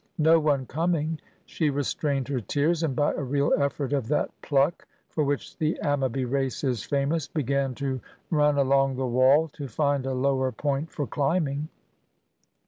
No 0.17 0.39
one 0.39 0.65
coming, 0.65 1.21
she 1.45 1.69
restrained 1.69 2.27
her 2.27 2.41
tears, 2.41 2.81
and 2.81 2.95
by 2.95 3.13
a 3.13 3.21
real 3.21 3.53
effort 3.59 3.93
of 3.93 4.07
that 4.07 4.31
"pluck" 4.41 4.87
for 5.09 5.23
which 5.23 5.55
the 5.59 5.77
Ammaby 5.83 6.25
race 6.25 6.63
is 6.63 6.83
famous 6.83 7.27
began 7.27 7.75
to 7.75 8.01
run 8.31 8.57
along 8.57 8.95
the 8.95 9.05
wall 9.05 9.47
to 9.49 9.67
find 9.67 10.07
a 10.07 10.13
lower 10.15 10.51
point 10.51 10.89
for 10.91 11.05
climbing. 11.05 11.69